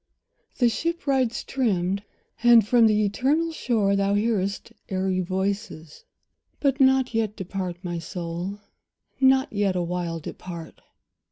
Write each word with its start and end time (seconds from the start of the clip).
The 0.57 0.67
ship 0.67 1.05
rides 1.05 1.43
trimmed, 1.43 2.01
and 2.41 2.65
from 2.67 2.87
the 2.87 3.05
eternal 3.05 3.51
shore 3.51 3.95
Thou 3.95 4.15
hearest 4.15 4.73
airy 4.89 5.19
voices; 5.19 6.05
but 6.59 6.79
not 6.79 7.13
yet 7.13 7.35
Depart, 7.35 7.77
my 7.83 7.99
soul, 7.99 8.57
not 9.19 9.53
yet 9.53 9.75
awhile 9.75 10.19
depart. 10.19 10.81